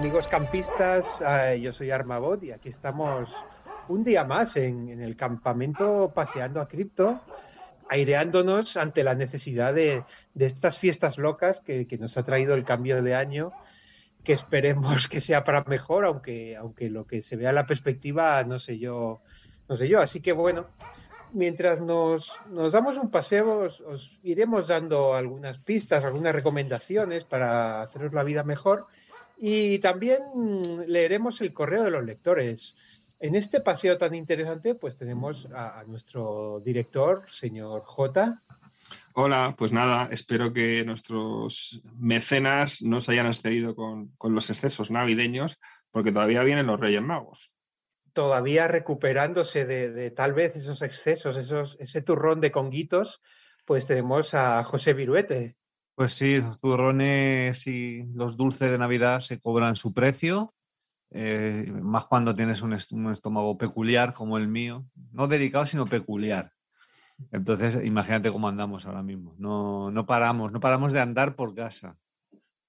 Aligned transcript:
amigos 0.00 0.28
campistas, 0.28 1.22
eh, 1.28 1.60
yo 1.60 1.72
soy 1.72 1.90
Armabot 1.90 2.42
y 2.42 2.52
aquí 2.52 2.70
estamos 2.70 3.34
un 3.88 4.02
día 4.02 4.24
más 4.24 4.56
en, 4.56 4.98
el 4.98 5.14
campamento 5.14 6.10
paseando 6.14 6.62
a 6.62 6.68
cripto, 6.68 7.20
aireándonos 7.86 8.78
ante 8.78 9.04
la 9.04 9.14
necesidad 9.14 9.74
de, 9.74 10.02
estas 10.38 10.78
fiestas 10.78 11.18
locas 11.18 11.60
que, 11.60 11.86
nos 12.00 12.16
ha 12.16 12.22
traído 12.22 12.54
el 12.54 12.64
cambio 12.64 13.02
de 13.02 13.14
año, 13.14 13.52
que 14.24 14.32
esperemos 14.32 15.06
que 15.06 15.20
sea 15.20 15.44
para 15.44 15.64
mejor, 15.64 16.06
aunque, 16.06 16.56
aunque 16.56 16.88
lo 16.88 17.06
que 17.06 17.20
se 17.20 17.36
vea 17.36 17.50
en 17.50 17.56
la 17.56 17.66
perspectiva, 17.66 18.42
no 18.44 18.58
sé 18.58 18.78
yo, 18.78 19.20
no 19.68 19.76
sé 19.76 19.86
yo. 19.86 20.00
Así 20.00 20.22
que 20.22 20.32
bueno, 20.32 20.68
mientras 21.34 21.82
nos, 21.82 22.40
damos 22.72 22.96
un 22.96 23.10
paseo, 23.10 23.68
os, 23.86 24.18
iremos 24.22 24.68
dando 24.68 25.12
algunas 25.12 25.58
pistas, 25.58 26.06
algunas 26.06 26.34
recomendaciones 26.34 27.24
para 27.24 27.82
haceros 27.82 28.14
la 28.14 28.22
vida 28.22 28.44
mejor. 28.44 28.86
Y 29.42 29.78
también 29.78 30.20
leeremos 30.86 31.40
el 31.40 31.54
correo 31.54 31.82
de 31.82 31.90
los 31.90 32.04
lectores. 32.04 32.76
En 33.18 33.34
este 33.34 33.60
paseo 33.60 33.96
tan 33.96 34.14
interesante, 34.14 34.74
pues 34.74 34.98
tenemos 34.98 35.48
a, 35.54 35.82
nuestro 35.86 36.60
director, 36.60 37.24
señor 37.26 37.82
J. 37.86 38.42
Hola, 39.14 39.54
pues 39.56 39.72
nada, 39.72 40.08
espero 40.10 40.52
que 40.52 40.84
nuestros 40.84 41.80
mecenas 41.96 42.82
no 42.82 43.00
se 43.00 43.12
hayan 43.12 43.28
excedido 43.28 43.74
con, 43.74 44.12
los 44.22 44.50
excesos 44.50 44.90
navideños, 44.90 45.58
porque 45.90 46.12
todavía 46.12 46.42
vienen 46.42 46.66
los 46.66 46.78
Reyes 46.78 47.02
Magos 47.02 47.52
todavía 48.12 48.66
recuperándose 48.66 49.64
de, 49.64 50.10
tal 50.10 50.32
vez 50.32 50.56
esos 50.56 50.82
excesos, 50.82 51.36
esos, 51.36 51.76
ese 51.78 52.02
turrón 52.02 52.40
de 52.40 52.50
conguitos, 52.50 53.22
pues 53.64 53.86
tenemos 53.86 54.34
a 54.34 54.64
José 54.64 54.94
Viruete. 54.94 55.56
Pues 55.94 56.14
sí, 56.14 56.38
los 56.38 56.58
turrones 56.58 57.66
y 57.66 58.04
los 58.14 58.36
dulces 58.36 58.70
de 58.70 58.78
Navidad 58.78 59.20
se 59.20 59.38
cobran 59.38 59.76
su 59.76 59.92
precio, 59.92 60.50
eh, 61.10 61.70
más 61.82 62.06
cuando 62.06 62.34
tienes 62.34 62.62
un, 62.62 62.72
estómago 62.72 63.58
peculiar 63.58 64.12
como 64.12 64.38
el 64.38 64.48
mío, 64.48 64.86
no 65.12 65.28
dedicado, 65.28 65.66
sino 65.66 65.84
peculiar. 65.84 66.52
Entonces, 67.32 67.84
imagínate 67.84 68.30
cómo 68.30 68.48
andamos 68.48 68.86
ahora 68.86 69.02
mismo. 69.02 69.34
No, 69.38 69.90
no 69.90 70.06
paramos, 70.06 70.52
no 70.52 70.60
paramos 70.60 70.92
de 70.92 71.00
andar 71.00 71.36
por 71.36 71.54
casa. 71.54 71.98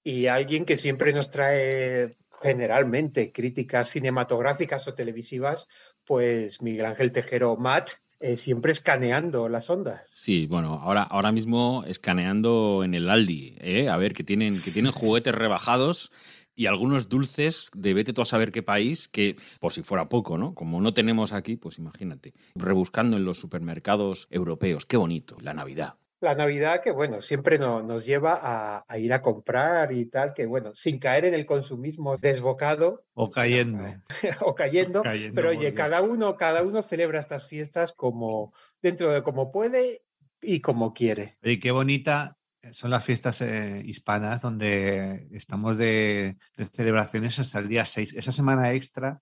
Y 0.04 0.28
alguien 0.28 0.66
que 0.66 0.76
siempre 0.76 1.14
nos 1.14 1.30
trae 1.30 2.18
generalmente 2.42 3.32
críticas 3.32 3.90
cinematográficas 3.90 4.88
o 4.88 4.94
televisivas, 4.94 5.68
pues 6.06 6.62
Miguel 6.62 6.88
Ángel 6.88 7.12
Tejero 7.12 7.56
Matt 7.56 7.92
eh, 8.22 8.38
siempre 8.38 8.72
escaneando 8.72 9.50
las 9.50 9.70
ondas. 9.70 10.08
Sí, 10.14 10.46
bueno, 10.48 10.80
ahora, 10.84 11.04
ahora 11.04 11.32
mismo 11.32 11.84
escaneando 11.88 12.84
en 12.84 12.94
el 12.94 13.10
Aldi, 13.10 13.56
¿eh? 13.60 13.90
a 13.90 13.98
ver, 13.98 14.14
que 14.14 14.24
tienen, 14.24 14.62
que 14.62 14.72
tienen 14.72 14.92
juguetes 14.92 15.34
rebajados 15.34 16.12
y 16.56 16.68
algunos 16.68 17.10
dulces 17.10 17.72
de 17.74 17.94
vete 17.94 18.14
tú 18.14 18.22
a 18.22 18.26
saber 18.26 18.52
qué 18.52 18.62
país, 18.62 19.08
que 19.08 19.38
por 19.60 19.74
si 19.74 19.82
fuera 19.82 20.10
poco, 20.10 20.38
¿no? 20.38 20.54
Como 20.54 20.82
no 20.82 20.94
tenemos 20.94 21.34
aquí, 21.34 21.56
pues 21.56 21.80
imagínate, 21.80 22.34
rebuscando 22.56 23.18
en 23.18 23.26
los 23.26 23.40
supermercados 23.40 24.28
europeos, 24.30 24.86
qué 24.86 24.98
bonito, 24.98 25.38
la 25.42 25.54
Navidad. 25.54 25.96
La 26.22 26.36
Navidad 26.36 26.82
que, 26.82 26.92
bueno, 26.92 27.22
siempre 27.22 27.58
nos 27.58 28.06
lleva 28.06 28.84
a, 28.88 28.98
ir 29.00 29.12
a 29.12 29.22
comprar 29.22 29.92
y 29.92 30.06
tal, 30.06 30.34
que, 30.34 30.46
bueno, 30.46 30.74
sin 30.76 31.00
caer 31.00 31.26
en 31.26 31.34
el 31.34 31.48
consumismo 31.48 32.16
desbocado. 32.18 33.04
O 33.14 33.30
cayendo. 33.30 33.84
o 34.42 34.54
cayendo. 34.54 35.02
pero 35.34 35.50
oye, 35.50 35.74
cada 35.74 36.02
uno, 36.02 36.38
cada 36.38 36.62
uno 36.62 36.84
celebra 36.84 37.20
estas 37.20 37.48
fiestas 37.48 37.92
como 37.92 38.54
dentro 38.82 39.12
de 39.12 39.24
como 39.24 39.52
puede 39.52 40.04
y 40.42 40.62
como 40.62 40.94
quiere. 40.94 41.38
Y 41.42 41.60
qué 41.60 41.72
bonita 41.72 42.38
son 42.72 42.92
las 42.92 43.04
fiestas 43.04 43.42
eh, 43.42 43.82
hispanas 43.84 44.44
donde 44.44 45.28
estamos 45.32 45.78
de, 45.78 46.38
celebraciones 46.72 47.40
hasta 47.40 47.60
el 47.60 47.68
día 47.68 47.86
6. 47.86 48.14
Esa 48.14 48.32
semana 48.32 48.74
extra 48.74 49.22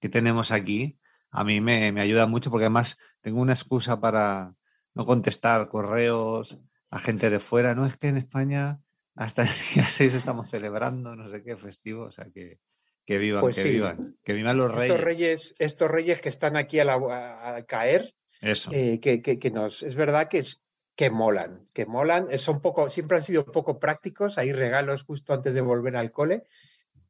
que 0.00 0.08
tenemos 0.08 0.50
aquí 0.50 0.98
a 1.30 1.44
mí 1.44 1.60
me, 1.60 1.92
me 1.92 2.00
ayuda 2.00 2.26
mucho 2.26 2.50
porque 2.50 2.64
además 2.64 2.98
tengo 3.20 3.40
una 3.40 3.52
excusa 3.52 4.00
para 4.00 4.54
no 4.94 5.04
contestar 5.04 5.68
correos 5.68 6.58
a 6.90 6.98
gente 6.98 7.30
de 7.30 7.40
fuera. 7.40 7.74
No 7.74 7.86
es 7.86 7.96
que 7.96 8.08
en 8.08 8.16
España 8.16 8.80
hasta 9.14 9.42
el 9.42 9.48
día 9.74 9.84
6 9.88 10.14
estamos 10.14 10.48
celebrando 10.48 11.16
no 11.16 11.28
sé 11.28 11.42
qué 11.42 11.56
festivo, 11.56 12.04
o 12.04 12.10
sea 12.10 12.26
que, 12.32 12.58
que 13.04 13.18
vivan, 13.18 13.42
pues 13.42 13.56
que 13.56 13.64
vivan, 13.64 14.16
que 14.24 14.32
vivan 14.32 14.56
los 14.56 14.72
reyes. 14.72 14.90
Estos 14.90 15.04
reyes, 15.04 15.54
estos 15.58 15.90
reyes 15.90 16.20
que 16.20 16.28
están 16.28 16.56
aquí 16.56 16.80
a, 16.80 17.64
caer, 17.66 18.14
Eso. 18.40 18.70
Eh, 18.72 19.00
que, 19.00 19.20
que, 19.22 19.50
nos, 19.50 19.82
es 19.82 19.94
verdad 19.94 20.28
que 20.28 20.38
es 20.38 20.62
que 20.96 21.10
molan, 21.10 21.66
que 21.72 21.86
molan, 21.86 22.38
son 22.38 22.60
poco, 22.60 22.90
siempre 22.90 23.16
han 23.16 23.22
sido 23.22 23.46
poco 23.46 23.78
prácticos, 23.78 24.38
hay 24.38 24.52
regalos 24.52 25.04
justo 25.04 25.32
antes 25.32 25.54
de 25.54 25.60
volver 25.60 25.96
al 25.96 26.12
cole, 26.12 26.44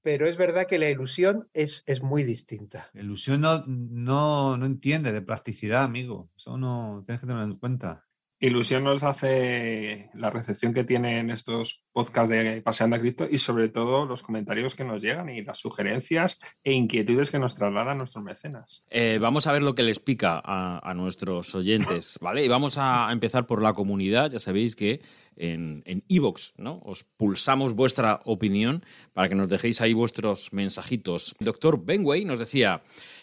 pero 0.02 0.26
es 0.26 0.36
verdad 0.36 0.66
que 0.66 0.78
la 0.78 0.88
ilusión 0.88 1.48
es, 1.52 1.82
es 1.86 2.02
muy 2.02 2.24
distinta. 2.24 2.90
La 2.92 3.02
ilusión 3.02 3.40
no, 3.40 3.64
no, 3.66 4.56
no 4.56 4.66
entiende 4.66 5.12
de 5.12 5.22
plasticidad, 5.22 5.84
amigo. 5.84 6.30
Eso 6.36 6.56
no 6.56 7.02
tienes 7.06 7.20
que 7.20 7.26
tenerlo 7.26 7.52
en 7.52 7.58
cuenta. 7.58 8.06
Ilusión 8.42 8.84
nos 8.84 9.02
hace 9.02 10.08
la 10.14 10.30
recepción 10.30 10.72
que 10.72 10.82
tienen 10.82 11.30
estos 11.30 11.84
podcasts 11.92 12.30
de 12.30 12.62
Paseando 12.62 12.96
a 12.96 12.98
Cristo 12.98 13.28
y 13.30 13.36
sobre 13.36 13.68
todo 13.68 14.06
los 14.06 14.22
comentarios 14.22 14.74
que 14.74 14.82
nos 14.82 15.02
llegan 15.02 15.28
y 15.28 15.42
las 15.42 15.58
sugerencias 15.58 16.40
e 16.64 16.72
inquietudes 16.72 17.30
que 17.30 17.38
nos 17.38 17.54
trasladan 17.54 17.98
nuestros 17.98 18.24
mecenas. 18.24 18.86
Eh, 18.88 19.18
vamos 19.20 19.46
a 19.46 19.52
ver 19.52 19.60
lo 19.60 19.74
que 19.74 19.82
les 19.82 19.98
pica 19.98 20.40
a, 20.42 20.94
nuestros 20.94 21.54
oyentes, 21.54 22.18
¿vale? 22.22 22.42
Y 22.42 22.48
vamos 22.48 22.78
a 22.78 23.10
empezar 23.12 23.46
por 23.46 23.60
la 23.60 23.74
comunidad. 23.74 24.30
Ya 24.30 24.38
sabéis 24.38 24.74
que 24.74 25.02
en 25.40 26.02
Evox, 26.08 26.54
¿no? 26.56 26.80
Os 26.84 27.04
pulsamos 27.04 27.74
vuestra 27.74 28.20
opinión 28.24 28.84
para 29.12 29.28
que 29.28 29.34
nos 29.34 29.48
dejéis 29.48 29.80
ahí 29.80 29.94
vuestros 29.94 30.52
mensajitos. 30.52 31.34
El 31.40 31.46
doctor 31.46 31.84
Benway 31.84 32.24
nos 32.24 32.38
decía... 32.38 32.82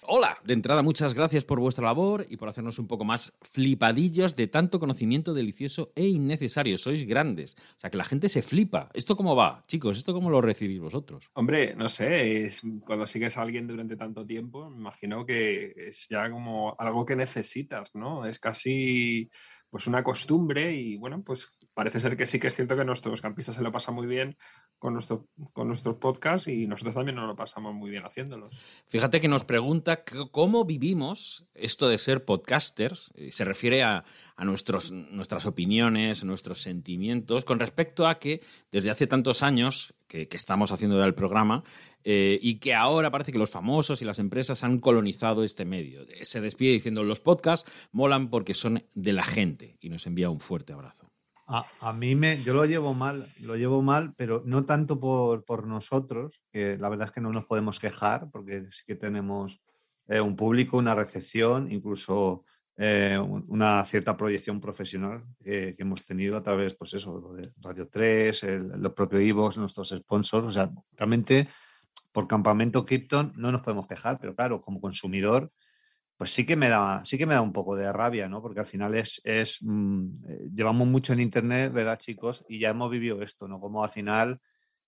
Hola, 0.09 0.37
de 0.45 0.53
entrada 0.53 0.83
muchas 0.83 1.13
gracias 1.13 1.43
por 1.43 1.59
vuestra 1.59 1.83
labor 1.83 2.25
y 2.29 2.37
por 2.37 2.47
hacernos 2.47 2.79
un 2.79 2.87
poco 2.87 3.03
más 3.03 3.33
flipadillos 3.41 4.37
de 4.37 4.47
tanto 4.47 4.79
conocimiento 4.79 5.33
delicioso 5.33 5.91
e 5.97 6.07
innecesario. 6.07 6.77
Sois 6.77 7.05
grandes. 7.05 7.57
O 7.75 7.79
sea, 7.79 7.89
que 7.89 7.97
la 7.97 8.05
gente 8.05 8.29
se 8.29 8.41
flipa. 8.41 8.89
¿Esto 8.93 9.17
cómo 9.17 9.35
va, 9.35 9.63
chicos? 9.67 9.97
¿Esto 9.97 10.13
cómo 10.13 10.29
lo 10.29 10.39
recibís 10.39 10.79
vosotros? 10.79 11.29
Hombre, 11.33 11.75
no 11.75 11.89
sé, 11.89 12.45
es, 12.45 12.61
cuando 12.85 13.05
sigues 13.05 13.37
a 13.37 13.41
alguien 13.41 13.67
durante 13.67 13.97
tanto 13.97 14.25
tiempo, 14.25 14.69
me 14.69 14.77
imagino 14.77 15.25
que 15.25 15.73
es 15.75 16.07
ya 16.07 16.31
como 16.31 16.77
algo 16.79 17.05
que 17.05 17.17
necesitas, 17.17 17.93
¿no? 17.93 18.25
Es 18.25 18.39
casi 18.39 19.29
pues 19.69 19.87
una 19.87 20.03
costumbre 20.03 20.73
y 20.73 20.95
bueno, 20.95 21.21
pues 21.21 21.51
parece 21.77 21.99
ser 21.99 22.17
que 22.17 22.25
sí 22.25 22.39
que 22.39 22.47
es 22.47 22.55
cierto 22.55 22.75
que 22.75 22.83
nuestros 22.83 23.21
campistas 23.21 23.55
se 23.55 23.61
lo 23.61 23.71
pasan 23.71 23.93
muy 23.93 24.07
bien 24.07 24.35
con, 24.79 24.93
nuestro, 24.93 25.27
con 25.53 25.67
nuestros 25.67 25.97
podcasts 25.97 26.47
y 26.47 26.65
nosotros 26.65 26.95
también 26.95 27.15
nos 27.15 27.27
lo 27.27 27.35
pasamos 27.35 27.75
muy 27.75 27.91
bien 27.91 28.03
haciéndolos. 28.03 28.59
Fíjate 28.87 29.21
que 29.21 29.27
nos 29.27 29.43
pregunta 29.43 30.03
cómo 30.31 30.65
vivimos 30.65 31.45
esto 31.53 31.87
de 31.87 31.99
ser 31.99 32.25
podcasters, 32.25 33.11
se 33.29 33.45
refiere 33.45 33.83
a, 33.83 34.03
nuestros, 34.39 34.91
nuestras 34.91 35.45
opiniones, 35.45 36.23
nuestros 36.23 36.63
sentimientos, 36.63 37.45
con 37.45 37.59
respecto 37.59 38.07
a 38.07 38.17
que 38.17 38.41
desde 38.71 38.89
hace 38.89 39.05
tantos 39.05 39.43
años 39.43 39.93
que, 40.07 40.27
estamos 40.31 40.71
haciendo 40.71 41.03
el 41.03 41.13
programa 41.13 41.63
eh, 42.03 42.39
y 42.41 42.55
que 42.55 42.73
ahora 42.73 43.11
parece 43.11 43.31
que 43.31 43.37
los 43.37 43.51
famosos 43.51 44.01
y 44.01 44.05
las 44.05 44.17
empresas 44.17 44.63
han 44.63 44.79
colonizado 44.79 45.43
este 45.43 45.63
medio. 45.63 46.07
Se 46.23 46.41
despide 46.41 46.71
diciendo 46.71 47.03
los 47.03 47.19
podcasts 47.19 47.71
molan 47.91 48.31
porque 48.31 48.55
son 48.55 48.83
de 48.95 49.13
la 49.13 49.23
gente 49.23 49.77
y 49.79 49.89
nos 49.89 50.07
envía 50.07 50.31
un 50.31 50.39
fuerte 50.39 50.73
abrazo. 50.73 51.11
A, 51.49 51.93
mí 51.93 52.13
me, 52.13 52.43
yo 52.43 52.53
lo 52.53 52.65
llevo 52.65 52.93
mal, 52.93 53.31
lo 53.39 53.55
llevo 53.55 53.81
mal, 53.81 54.13
pero 54.17 54.43
no 54.45 54.65
tanto 54.65 54.99
por, 54.99 55.65
nosotros, 55.65 56.41
que 56.51 56.77
la 56.77 56.89
verdad 56.89 57.07
es 57.07 57.13
que 57.13 57.21
no 57.21 57.31
nos 57.31 57.45
podemos 57.45 57.79
quejar, 57.79 58.29
porque 58.31 58.67
sí 58.71 58.83
que 58.85 58.95
tenemos 58.95 59.61
eh, 60.07 60.19
un 60.19 60.35
público, 60.35 60.77
una 60.77 60.93
recepción, 60.93 61.71
incluso 61.71 62.43
eh, 62.75 63.17
una 63.47 63.83
cierta 63.85 64.17
proyección 64.17 64.59
profesional 64.59 65.23
que 65.41 65.73
hemos 65.77 66.05
tenido 66.05 66.35
a 66.35 66.43
través, 66.43 66.75
pues 66.75 66.93
eso, 66.95 67.33
de 67.33 67.49
Radio 67.61 67.87
3, 67.87 68.43
el, 68.43 68.67
los 68.79 68.91
propios 68.91 69.21
Ivos, 69.21 69.57
nuestros 69.57 69.89
sponsors. 69.89 70.47
O 70.47 70.51
sea, 70.51 70.69
realmente 70.97 71.47
por 72.11 72.27
Campamento 72.27 72.85
Krypton 72.85 73.31
no 73.37 73.51
nos 73.51 73.61
podemos 73.61 73.87
quejar, 73.87 74.19
pero 74.19 74.35
claro, 74.35 74.61
como 74.61 74.81
consumidor 74.81 75.51
pues 76.17 76.31
sí 76.31 76.45
que 76.45 76.55
me 76.55 76.67
da, 76.67 77.05
sí 77.05 77.17
que 77.17 77.27
me 77.27 77.35
da 77.35 77.41
un 77.41 77.53
poco 77.53 77.75
de 77.75 77.93
rabia, 77.93 78.27
¿no? 78.27 78.41
Porque 78.41 78.59
al 78.59 78.65
final 78.65 78.95
es, 78.95 79.21
es 79.23 79.59
mm, 79.61 80.05
eh, 80.27 80.49
llevamos 80.53 80.87
mucho 80.87 81.13
en 81.13 81.19
internet, 81.19 81.71
¿verdad, 81.71 81.99
chicos? 81.99 82.43
Y 82.49 82.59
ya 82.59 82.69
hemos 82.69 82.89
vivido 82.89 83.21
esto, 83.21 83.47
¿no? 83.47 83.59
Como 83.59 83.83
al 83.83 83.91
final 83.91 84.41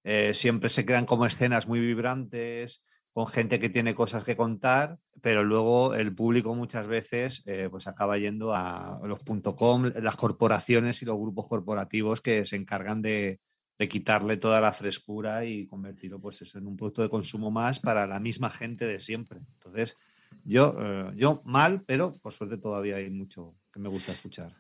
eh, 0.04 0.34
siempre 0.34 0.70
se 0.70 0.86
crean 0.86 1.06
como 1.06 1.28
escenas 1.28 1.68
muy 1.68 1.80
vibrantes, 1.80 2.81
con 3.14 3.28
gente 3.28 3.60
que 3.60 3.70
tiene 3.70 3.94
cosas 3.94 4.24
que 4.24 4.36
contar, 4.36 4.98
pero 5.22 5.44
luego 5.44 5.94
el 5.94 6.16
público 6.16 6.56
muchas 6.56 6.88
veces 6.88 7.44
eh, 7.46 7.68
pues 7.70 7.88
acaba 7.88 8.18
yendo 8.18 8.54
a 8.56 9.00
los 9.04 9.22
.com, 9.56 9.92
las 10.02 10.16
corporaciones 10.16 11.02
y 11.02 11.06
los 11.06 11.18
grupos 11.18 11.48
corporativos 11.48 12.22
que 12.22 12.46
se 12.46 12.56
encargan 12.56 13.02
de, 13.02 13.40
de 13.78 13.90
quitarle 13.90 14.38
toda 14.38 14.62
la 14.62 14.74
frescura 14.74 15.46
y 15.46 15.68
convertirlo 15.68 16.20
pues 16.20 16.42
eso 16.42 16.58
en 16.58 16.68
un 16.68 16.76
producto 16.76 17.02
de 17.02 17.10
consumo 17.10 17.52
más 17.52 17.80
para 17.80 18.08
la 18.08 18.20
misma 18.20 18.50
gente 18.50 18.86
de 18.86 19.00
siempre. 19.00 19.40
Entonces, 19.40 19.96
yo, 20.44 20.76
eh, 20.80 21.12
yo 21.16 21.42
mal, 21.46 21.84
pero 21.86 22.18
por 22.18 22.34
suerte 22.34 22.58
todavía 22.58 22.98
hay 22.98 23.10
mucho 23.10 23.56
que 23.72 23.80
me 23.80 23.90
gusta 23.90 24.12
escuchar. 24.12 24.56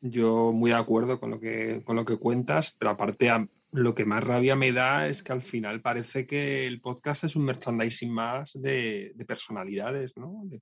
Yo 0.00 0.52
muy 0.52 0.70
de 0.70 0.76
acuerdo 0.76 1.18
con 1.20 1.30
lo 1.30 1.40
que, 1.40 1.82
con 1.84 1.96
lo 1.96 2.04
que 2.04 2.18
cuentas, 2.18 2.74
pero 2.78 2.90
aparte 2.92 3.30
lo 3.72 3.94
que 3.94 4.04
más 4.04 4.24
rabia 4.24 4.56
me 4.56 4.72
da 4.72 5.06
es 5.06 5.22
que 5.22 5.32
al 5.32 5.42
final 5.42 5.82
parece 5.82 6.26
que 6.26 6.66
el 6.66 6.80
podcast 6.80 7.24
es 7.24 7.36
un 7.36 7.44
merchandising 7.44 8.12
más 8.12 8.60
de, 8.60 9.14
personalidades, 9.26 10.16
¿no? 10.16 10.42
De, 10.44 10.60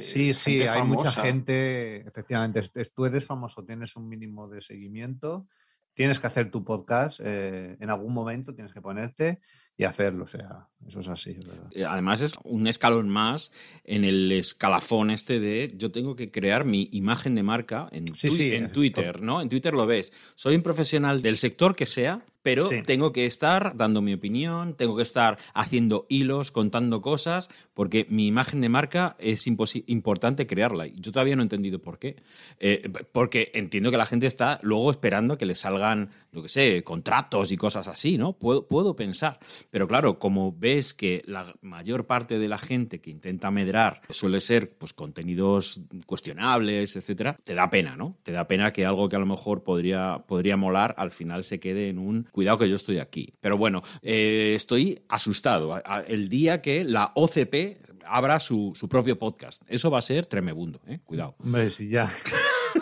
sí, 0.00 0.32
sí, 0.34 0.62
hay 0.62 0.82
mucha 0.82 1.10
gente, 1.10 2.06
efectivamente, 2.06 2.60
tú 2.94 3.04
eres 3.04 3.26
famoso, 3.26 3.64
tienes 3.64 3.96
un 3.96 4.08
mínimo 4.08 4.48
de 4.48 4.60
seguimiento, 4.60 5.46
tienes 5.92 6.18
que 6.18 6.26
hacer 6.26 6.50
tu 6.50 6.64
podcast, 6.64 7.20
eh, 7.22 7.76
en 7.78 7.90
algún 7.90 8.14
momento 8.14 8.54
tienes 8.54 8.72
que 8.72 8.80
ponerte 8.80 9.40
y 9.76 9.84
hacerlo. 9.84 10.24
O 10.24 10.28
sea, 10.28 10.68
eso 10.86 11.00
es 11.00 11.08
así. 11.08 11.36
Eh, 11.72 11.84
además, 11.84 12.20
es 12.20 12.34
un 12.44 12.66
escalón 12.66 13.08
más 13.08 13.50
en 13.84 14.04
el 14.04 14.30
escalafón 14.32 15.10
este 15.10 15.40
de 15.40 15.72
yo 15.76 15.90
tengo 15.90 16.14
que 16.14 16.30
crear 16.30 16.64
mi 16.64 16.88
imagen 16.92 17.34
de 17.34 17.42
marca 17.42 17.88
en, 17.92 18.06
en 18.22 18.72
Twitter, 18.72 19.22
¿no? 19.22 19.40
En 19.40 19.48
Twitter 19.48 19.74
lo 19.74 19.86
ves. 19.86 20.12
Soy 20.34 20.54
un 20.56 20.62
profesional 20.62 21.22
del 21.22 21.36
sector 21.36 21.74
que 21.74 21.86
sea, 21.86 22.24
pero 22.44 22.68
tengo 22.84 23.10
que 23.10 23.24
estar 23.24 23.74
dando 23.74 24.02
mi 24.02 24.12
opinión, 24.12 24.74
tengo 24.74 24.96
que 24.96 25.02
estar 25.02 25.38
haciendo 25.54 26.04
hilos, 26.10 26.50
contando 26.50 27.00
cosas, 27.00 27.48
porque 27.72 28.06
mi 28.10 28.26
imagen 28.26 28.60
de 28.60 28.68
marca 28.68 29.16
es 29.18 29.46
importante 29.46 30.46
crearla. 30.46 30.86
Y 30.86 31.00
yo 31.00 31.10
todavía 31.10 31.36
no 31.36 31.42
he 31.42 31.44
entendido 31.44 31.80
por 31.80 31.98
qué. 31.98 32.16
Eh, 32.60 32.92
porque 33.12 33.50
entiendo 33.54 33.90
que 33.90 33.96
la 33.96 34.04
gente 34.04 34.26
está 34.26 34.60
luego 34.62 34.90
esperando 34.90 35.38
que 35.38 35.46
le 35.46 35.54
salgan, 35.54 36.10
lo 36.32 36.42
que 36.42 36.50
sé, 36.50 36.84
contratos 36.84 37.50
y 37.50 37.56
cosas 37.56 37.88
así, 37.88 38.18
¿no? 38.18 38.34
Puedo, 38.34 38.68
puedo 38.68 38.94
pensar. 38.94 39.38
Pero 39.70 39.88
claro, 39.88 40.18
como 40.18 40.52
ves 40.52 40.94
que 40.94 41.22
la 41.26 41.54
mayor 41.60 42.06
parte 42.06 42.38
de 42.38 42.48
la 42.48 42.58
gente 42.58 43.00
que 43.00 43.10
intenta 43.10 43.50
medrar 43.50 44.00
suele 44.10 44.40
ser 44.40 44.76
pues, 44.76 44.92
contenidos 44.92 45.80
cuestionables, 46.06 46.96
etcétera, 46.96 47.36
te 47.42 47.54
da 47.54 47.70
pena, 47.70 47.96
¿no? 47.96 48.18
Te 48.22 48.32
da 48.32 48.46
pena 48.46 48.72
que 48.72 48.86
algo 48.86 49.08
que 49.08 49.16
a 49.16 49.20
lo 49.20 49.26
mejor 49.26 49.62
podría, 49.62 50.24
podría 50.26 50.56
molar 50.56 50.94
al 50.98 51.10
final 51.10 51.44
se 51.44 51.60
quede 51.60 51.88
en 51.88 51.98
un 51.98 52.24
cuidado 52.32 52.58
que 52.58 52.68
yo 52.68 52.76
estoy 52.76 52.98
aquí. 52.98 53.32
Pero 53.40 53.56
bueno, 53.56 53.82
eh, 54.02 54.52
estoy 54.54 55.00
asustado. 55.08 55.82
El 56.06 56.28
día 56.28 56.60
que 56.62 56.84
la 56.84 57.12
OCP 57.14 57.94
abra 58.06 58.40
su, 58.40 58.72
propio 58.88 59.18
podcast. 59.18 59.62
Eso 59.66 59.90
va 59.90 59.98
a 59.98 60.02
ser 60.02 60.26
tremebundo, 60.26 60.80
¿eh? 60.86 61.00
Cuidado. 61.04 61.34
Hombre, 61.38 61.70
si 61.70 61.88
ya. 61.88 62.10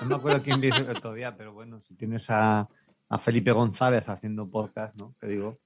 No 0.00 0.08
me 0.08 0.14
acuerdo 0.16 0.42
quién 0.42 0.60
dice 0.60 0.78
el 0.78 0.96
otro 0.96 1.12
día, 1.12 1.36
pero 1.36 1.52
bueno, 1.52 1.80
si 1.80 1.94
tienes 1.94 2.26
a, 2.30 2.68
Felipe 3.20 3.52
González 3.52 4.08
haciendo 4.08 4.48
podcast, 4.48 4.98
¿no? 4.98 5.14
Te 5.20 5.28
digo, 5.28 5.58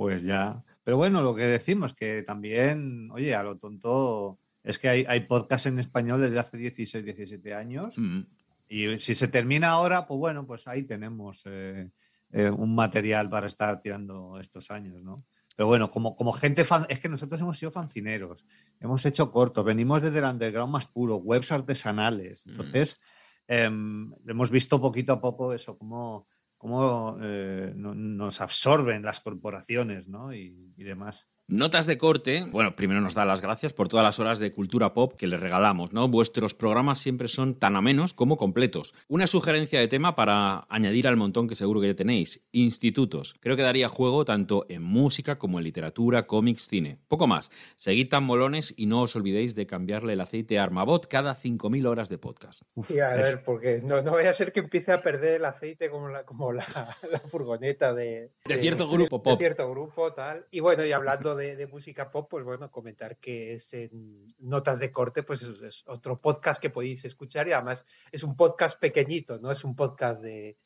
pues 0.00 0.22
ya. 0.22 0.64
Pero 0.82 0.96
bueno, 0.96 1.22
lo 1.22 1.34
que 1.34 1.42
decimos, 1.42 1.94
que 1.94 2.22
también, 2.22 3.10
oye, 3.12 3.34
a 3.34 3.42
lo 3.42 3.58
tonto, 3.58 4.38
es 4.62 4.78
que 4.78 4.88
hay, 4.88 5.04
hay 5.08 5.20
podcast 5.20 5.66
en 5.66 5.78
español 5.78 6.20
desde 6.20 6.38
hace 6.38 6.56
16, 6.56 7.04
17 7.04 7.54
años. 7.54 7.94
Mm. 7.96 8.20
Y 8.68 8.98
si 8.98 9.14
se 9.14 9.28
termina 9.28 9.70
ahora, 9.70 10.06
pues 10.06 10.18
bueno, 10.18 10.46
pues 10.46 10.66
ahí 10.68 10.84
tenemos. 10.84 11.42
Eh, 11.46 11.90
eh, 12.32 12.48
un 12.48 12.76
material 12.76 13.28
para 13.28 13.48
estar 13.48 13.80
tirando 13.82 14.38
estos 14.38 14.70
años, 14.70 15.02
¿no? 15.02 15.24
Pero 15.56 15.66
bueno, 15.66 15.90
como, 15.90 16.14
como 16.14 16.32
gente 16.32 16.64
fan, 16.64 16.86
es 16.88 17.00
que 17.00 17.08
nosotros 17.08 17.40
hemos 17.40 17.58
sido 17.58 17.72
fancineros, 17.72 18.46
hemos 18.78 19.04
hecho 19.04 19.32
cortos, 19.32 19.64
venimos 19.64 20.00
desde 20.00 20.20
el 20.20 20.24
underground 20.24 20.72
más 20.72 20.86
puro, 20.86 21.16
webs 21.16 21.50
artesanales. 21.50 22.46
Mm. 22.46 22.50
Entonces, 22.50 23.00
em, 23.48 24.14
hemos 24.28 24.50
visto 24.52 24.80
poquito 24.80 25.12
a 25.12 25.20
poco 25.20 25.52
eso, 25.52 25.76
cómo, 25.76 26.28
cómo 26.60 27.16
eh, 27.22 27.72
nos 27.74 28.42
absorben 28.42 29.02
las 29.02 29.20
corporaciones 29.20 30.08
¿no? 30.08 30.34
y, 30.34 30.74
y 30.76 30.84
demás. 30.84 31.26
Notas 31.50 31.86
de 31.86 31.98
corte, 31.98 32.44
bueno, 32.52 32.76
primero 32.76 33.00
nos 33.00 33.14
da 33.14 33.24
las 33.24 33.40
gracias 33.40 33.72
por 33.72 33.88
todas 33.88 34.06
las 34.06 34.20
horas 34.20 34.38
de 34.38 34.52
cultura 34.52 34.94
pop 34.94 35.14
que 35.18 35.26
les 35.26 35.40
regalamos, 35.40 35.92
¿no? 35.92 36.06
Vuestros 36.06 36.54
programas 36.54 37.00
siempre 37.00 37.26
son 37.26 37.56
tan 37.56 37.74
amenos 37.74 38.14
como 38.14 38.36
completos. 38.36 38.94
Una 39.08 39.26
sugerencia 39.26 39.80
de 39.80 39.88
tema 39.88 40.14
para 40.14 40.64
añadir 40.68 41.08
al 41.08 41.16
montón 41.16 41.48
que 41.48 41.56
seguro 41.56 41.80
que 41.80 41.88
ya 41.88 41.96
tenéis, 41.96 42.46
institutos. 42.52 43.34
Creo 43.40 43.56
que 43.56 43.64
daría 43.64 43.88
juego 43.88 44.24
tanto 44.24 44.64
en 44.68 44.84
música 44.84 45.40
como 45.40 45.58
en 45.58 45.64
literatura, 45.64 46.28
cómics, 46.28 46.68
cine. 46.68 46.98
Poco 47.08 47.26
más. 47.26 47.50
Seguid 47.74 48.10
tan 48.10 48.22
molones 48.22 48.72
y 48.76 48.86
no 48.86 49.02
os 49.02 49.16
olvidéis 49.16 49.56
de 49.56 49.66
cambiarle 49.66 50.12
el 50.12 50.20
aceite 50.20 50.60
a 50.60 50.62
Armabot 50.62 51.04
cada 51.08 51.36
5.000 51.36 51.84
horas 51.88 52.08
de 52.08 52.18
podcast. 52.18 52.62
sí, 52.84 53.00
a 53.00 53.08
ver, 53.08 53.42
porque 53.44 53.80
no, 53.82 54.02
no, 54.02 54.12
vaya 54.12 54.30
a 54.30 54.34
ser 54.34 54.52
que 54.52 54.60
empiece 54.60 54.92
a 54.92 55.02
perder 55.02 55.34
el 55.34 55.44
aceite 55.44 55.90
como 55.90 56.06
la, 56.10 56.22
como 56.22 56.52
la, 56.52 56.62
furgoneta 57.26 57.92
de, 57.92 58.30
de, 58.44 58.56
cierto 58.58 58.88
grupo 58.88 59.20
pop. 59.20 59.32
De 59.32 59.46
cierto 59.46 59.68
grupo, 59.68 60.12
tal. 60.12 60.46
Y 60.52 60.60
bueno, 60.60 60.84
y 60.84 60.92
hablando 60.92 61.34
de 61.34 61.39
de, 61.40 61.66
música 61.66 62.10
pop, 62.10 62.28
pues 62.30 62.44
bueno, 62.44 62.70
comentar 62.70 63.18
que 63.18 63.54
es 63.54 63.74
en 63.74 64.26
Notas 64.38 64.78
de 64.78 64.92
Corte, 64.92 65.22
pues 65.22 65.42
es, 65.42 65.82
otro 65.86 66.20
podcast 66.20 66.60
que 66.60 66.70
podéis 66.70 67.04
escuchar 67.04 67.48
y 67.48 67.52
además 67.52 67.84
es 68.12 68.22
un 68.22 68.36
podcast 68.36 68.78
pequeñito, 68.78 69.38
no 69.38 69.50
es 69.50 69.64
un 69.64 69.74
podcast 69.74 70.22
de, 70.22 70.56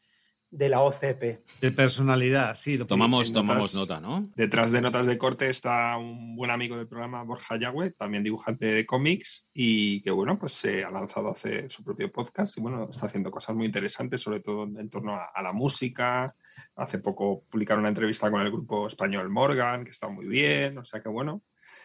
de 0.57 0.69
la 0.69 0.81
OCP. 0.81 1.61
De 1.61 1.73
personalidad, 1.73 2.55
sí. 2.55 2.79
tomamos, 2.79 3.33
tomamos 3.33 3.75
nota, 3.75 4.01
¿no? 4.01 4.31
Detrás 4.37 4.73
de 4.73 4.81
Notas 4.81 5.07
de 5.07 5.19
Corte 5.19 5.49
está 5.49 5.97
un 5.97 6.37
buen 6.37 6.51
amigo 6.51 6.77
del 6.77 6.89
programa, 6.89 7.23
Borja 7.23 7.57
Yagüe, 7.57 7.91
también 7.91 8.23
dibujante 8.23 8.67
de 8.67 8.87
cómics 8.87 9.51
y 9.53 10.01
que, 10.03 10.11
bueno, 10.11 10.39
pues 10.39 10.53
se 10.53 10.85
ha 10.85 10.91
lanzado 10.91 11.31
hace 11.31 11.69
su 11.71 11.83
propio 11.85 12.11
podcast 12.11 12.57
y, 12.59 12.61
bueno, 12.61 12.89
está 12.91 13.07
haciendo 13.07 13.31
cosas 13.31 13.57
muy 13.57 13.67
interesantes, 13.67 14.21
sobre 14.21 14.41
todo 14.41 14.65
en 14.65 14.89
torno 14.89 15.15
a 15.15 15.43
la 15.43 15.53
música, 15.53 16.35
Hace 16.77 16.99
poco 16.99 17.45
publicaron 17.49 17.81
una 17.81 17.89
entrevista 17.89 18.31
con 18.31 18.41
el 18.41 18.51
grupo 18.51 18.87
español 18.87 19.29
Morgan, 19.31 19.85
que 19.85 19.91
está 19.91 20.09
muy 20.09 20.27
bien, 20.27 20.79
o 20.79 20.85
sea 20.85 21.01
que 21.01 21.09
bueno, 21.09 21.43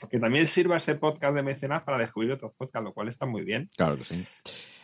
que 0.09 0.19
también 0.19 0.47
sirva 0.47 0.77
este 0.77 0.95
podcast 0.95 1.35
de 1.35 1.43
mecenas 1.43 1.83
para 1.83 1.97
descubrir 1.97 2.31
otros 2.31 2.53
podcasts, 2.57 2.83
lo 2.83 2.93
cual 2.93 3.07
está 3.07 3.25
muy 3.25 3.43
bien. 3.43 3.69
Claro 3.75 3.97
que 3.97 4.03
sí. 4.03 4.25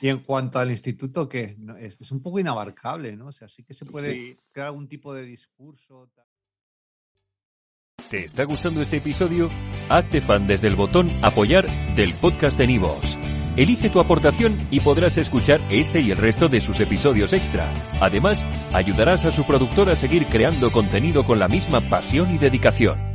Y 0.05 0.09
en 0.09 0.19
cuanto 0.19 0.59
al 0.59 0.69
instituto, 0.69 1.27
que 1.27 1.57
es, 1.79 2.11
un 2.11 2.21
poco 2.21 2.39
inabarcable, 2.39 3.15
¿no? 3.15 3.29
O 3.29 3.31
sea, 3.31 3.47
sí 3.47 3.63
que 3.63 3.73
se 3.73 3.87
puede 3.87 4.37
crear 4.51 4.67
algún 4.67 4.87
tipo 4.87 5.15
de 5.15 5.23
discurso. 5.23 6.11
¿Te 8.11 8.23
está 8.23 8.43
gustando 8.43 8.83
este 8.83 8.97
episodio? 8.97 9.49
Hazte 9.89 10.21
fan 10.21 10.45
desde 10.45 10.67
el 10.67 10.75
botón 10.75 11.09
apoyar 11.23 11.65
del 11.95 12.13
podcast 12.13 12.55
de 12.55 12.67
Nivos. 12.67 13.17
Elige 13.57 13.89
tu 13.89 13.99
aportación 13.99 14.67
y 14.69 14.79
podrás 14.79 15.17
escuchar 15.17 15.59
este 15.71 16.01
y 16.01 16.11
el 16.11 16.19
resto 16.19 16.49
de 16.49 16.61
sus 16.61 16.79
episodios 16.81 17.33
extra. 17.33 17.73
Además, 17.99 18.45
ayudarás 18.73 19.25
a 19.25 19.31
su 19.31 19.43
productor 19.43 19.89
a 19.89 19.95
seguir 19.95 20.27
creando 20.27 20.71
contenido 20.71 21.25
con 21.25 21.39
la 21.39 21.47
misma 21.47 21.81
pasión 21.81 22.31
y 22.31 22.37
dedicación. 22.37 23.14